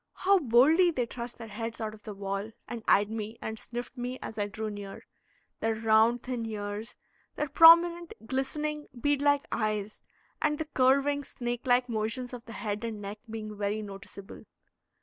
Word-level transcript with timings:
How 0.13 0.39
boldly 0.39 0.89
they 0.89 1.05
thrust 1.05 1.37
their 1.37 1.47
heads 1.49 1.79
out 1.79 1.93
of 1.93 2.01
the 2.01 2.15
wall, 2.15 2.49
and 2.67 2.83
eyed 2.87 3.11
me 3.11 3.37
and 3.39 3.59
sniffed 3.59 3.95
me, 3.95 4.17
as 4.19 4.39
I 4.39 4.47
drew 4.47 4.71
near, 4.71 5.05
their 5.59 5.75
round, 5.75 6.23
thin 6.23 6.43
ears, 6.47 6.95
their 7.35 7.47
prominent, 7.47 8.13
glistening, 8.25 8.87
bead 8.99 9.21
like 9.21 9.45
eyes, 9.51 10.01
and 10.41 10.57
the 10.57 10.65
curving, 10.65 11.23
snake 11.23 11.67
like 11.67 11.87
motions 11.87 12.33
of 12.33 12.45
the 12.45 12.53
head 12.53 12.83
and 12.83 12.99
neck 12.99 13.19
being 13.29 13.55
very 13.55 13.83
noticeable. 13.83 14.45